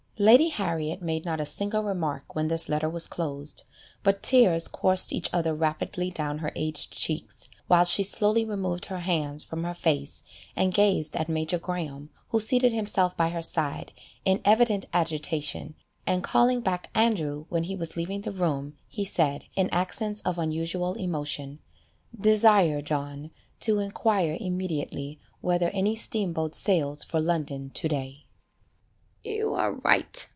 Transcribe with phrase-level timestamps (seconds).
[0.19, 3.63] Lady Harriet made not a single remark when this letter was closed,
[4.03, 8.99] but tears coursed each other rapidly down her aged cheeks, while she slowly removed her
[8.99, 10.21] hands from her face,
[10.55, 13.93] and gazed at Major Graham, who seated himself by her side,
[14.23, 15.73] in evident agitation,
[16.05, 20.37] and calling back Andrew when he was leaving the room, he said, in accents of
[20.37, 21.57] unusual emotion,
[22.15, 23.31] "Desire John
[23.61, 28.25] to inquire immediately whether any steam boat sails for London to day."
[29.23, 30.27] "You are right!"